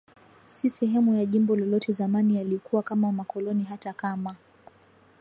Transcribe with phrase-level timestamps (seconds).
[0.49, 4.35] si sehemu ya jimbo lolote Zamani yalikuwa kama makoloni hata kama